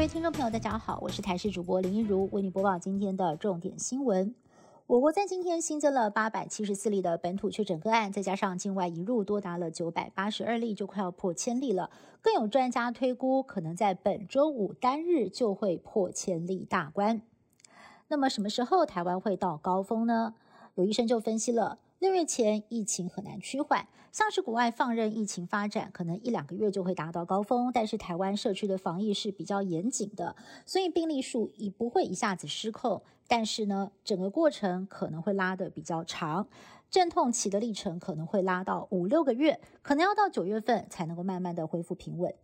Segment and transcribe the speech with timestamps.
[0.00, 4.34] 各位听众朋友，大家好，我是台视主播林一如，为你播报今天的重点新闻。
[4.86, 11.90] 我国在今天新增了八百七十四例的本土确诊个案，再加上境外移入多达了九百八十二例，就快要破千例了。
[12.22, 17.20] 更有专家推估，可能在本周五单日就会破千例大关。
[18.08, 20.32] 那么什么时候台湾会到高峰呢？
[20.76, 21.78] 有医生就分析了。
[22.00, 27.70] 六月前疫情很难趋缓，像是国外放任疫情发展，可能一两个月就会达到高峰。
[27.74, 33.02] 但是台湾社区的防疫是比较严谨的，所以病例数也不会一下子失控。
[33.28, 36.48] 但是呢，整个过程可能会拉得比较长，
[36.90, 42.34] 阵痛期的历程可能会拉到五六个月，可能要到九月份才能够慢慢的恢复平稳。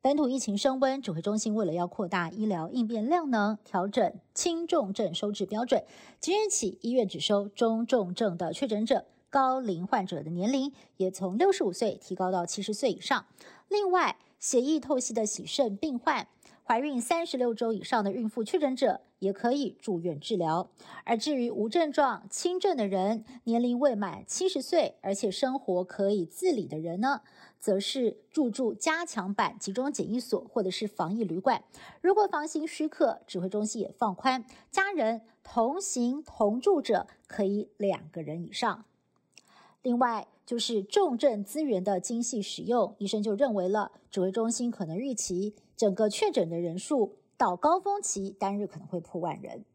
[0.00, 5.84] 本土疫情升温，指挥中心为了要扩大医疗应变量能，调整轻重症收治标准。
[6.20, 13.26] 即日起，医院只收中重症的确诊者，高龄患者的年龄也从六十五岁提高到七十岁以上。
[13.66, 16.28] 另外，血液透析的洗肾病患。
[16.68, 20.68] 怀孕三十六周以上的孕妇确诊者也可以住院治疗，
[21.02, 27.22] 而至于无症状轻症的人，年龄未满七十岁，而且生活可以自理的人呢，
[27.58, 31.64] 则是入住加强版集中检疫所或者是防疫旅馆。
[32.02, 38.84] 如果房型许可，指挥中心也放宽，家人同行同住者可以两个人以上。
[39.88, 40.28] 另外。
[40.48, 49.66] 就是重症资源的精细使用，医生就认为了，指挥中心可能预期整个确诊的人数到高峰期单日可能会破万人。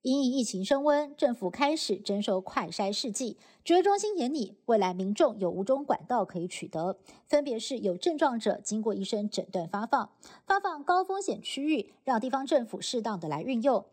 [0.00, 6.96] 因疫情升温，政府开始征收快筛试剂，指挥中心眼里，未来民众有五种管道可以取得，
[7.28, 10.10] 分别是有症状者经过医生诊断发放，
[10.46, 13.84] 发放高风险区域，让地方政府适当的来运用。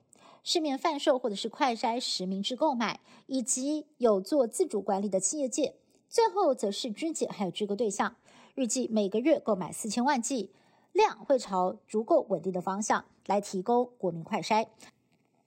[0.44, 5.75] 市面贩售或者是快筛实名制购买，以及有做自主管理的企业界，
[6.09, 8.16] 最后则是军检还有居个对象，
[8.56, 10.52] 预计每个月购买四千万剂，
[10.94, 14.67] 量会朝足够稳定的方向来提供国民快筛。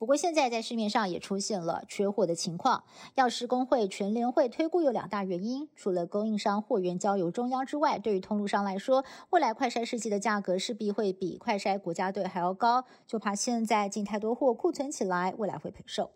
[0.05, 2.85] 不过，现在在市面上也出现了缺货的情况。
[3.15, 16.11] 药师工会全联会推估有两大原因：除了供应商货源交由中央之外，对于通路商来说，未来快筛试剂的价格势必会比快筛国家队还要高，就怕现在进太多货库存起来，未来会赔售。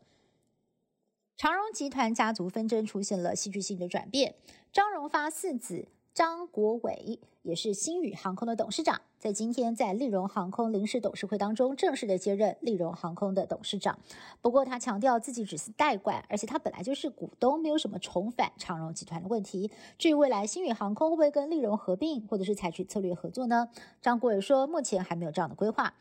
[1.38, 4.34] 长荣集团家族纷争出现了戏剧性的转变，
[4.71, 5.88] 张荣发四子。
[6.18, 13.96] 张国伟也是新宇航空的董事长，在今天在利荣航空临时董事会当中正式的接任利荣航空的董事长。
[14.42, 19.70] 不过他强调自己只是代管，而且他本来就是股东，没有什么重返长荣集团的问题。
[19.96, 23.68] 至于未来新宇航空会不会跟利荣合并，或者是采取策略合作呢？
[24.02, 25.94] 张国伟说，目前还没有这样的规划。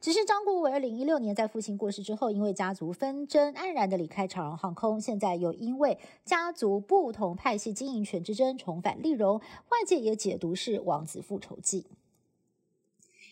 [0.00, 9.38] 只是张国伟二零一六年在父亲过世之后，因为家族纷争黯然的离开长荣航空，现在又因为家族不同派系经营权之争重返利荣，
[9.68, 11.84] 外界也解读是王子复仇记。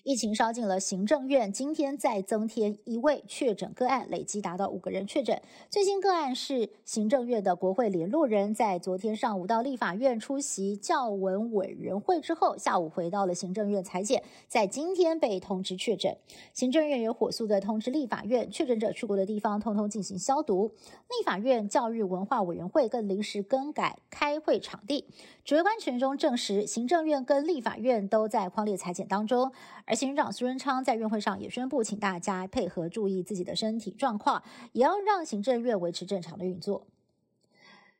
[0.08, 5.38] 疫情烧进了行政院，今天再增添一位确诊个案，累计达到五个人确诊。
[5.68, 16.16] 最新个案是行政院的国会联络人，在昨天上午到立法院出席教文委员会之后，下午回到了行政院裁剪，在今天被通知确诊。
[16.54, 20.72] 行政院也火速的通知立法院，确诊者去过的地方通通进行消毒。
[21.10, 25.04] 立法院教育文化委员会更临时更改开会场地。
[25.44, 29.52] 指挥官群中证实，行政院跟立法院都在框列裁剪当中，
[29.84, 29.97] 而。
[29.98, 34.40] 行政长苏贞昌在院会上也宣布，请大家配合注意自己的身体状况，
[34.72, 36.86] 也要让行政院维持正常的运作。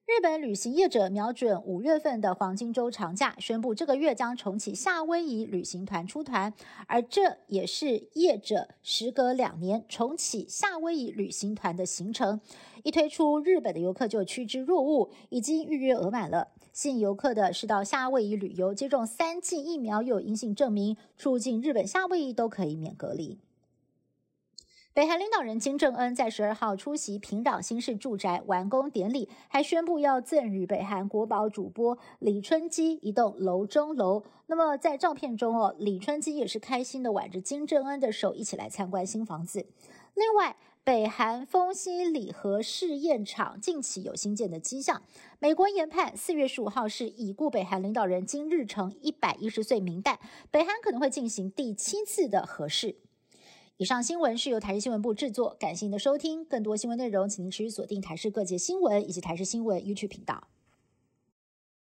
[0.07, 6.55] 日本旅行业者瞄准五月份的黄金周长假，宣布这个月将重启夏威夷旅行团出团，
[6.87, 12.41] 而这也是业者时隔两年重启夏威夷旅行团的行程。
[12.85, 16.53] 一推出，日本的游客就趋之若鹜，已经预约额满了。
[16.79, 23.41] 吸引游客的是到夏威夷旅游，接种三剂疫苗有阴性证明，出境日本、夏威夷都可以免隔离。
[24.95, 34.23] 北韩领导人金正恩在十二号出席平壤新式住宅完工典礼，还宣布要赠予北韩国宝主播李春基一栋楼中楼。
[34.47, 39.67] 那么在照片中哦，李春基也是开心的挽着金正恩的手，一起来参观新房子。
[40.19, 45.01] 另外，北韩丰西里核试验场近期有新建的迹象。
[45.39, 50.19] 美国研判四月十五号是已故北韩领导人金日成一百一十岁名单，
[50.51, 52.97] 北韩可能会进行第七次的核试。
[53.77, 56.45] 以上新闻是由台视新闻部制作，感谢您的收听。
[56.45, 60.49] 更多新闻内容，请您持续锁定台视各界新闻以及台视新闻 YouTube 频道。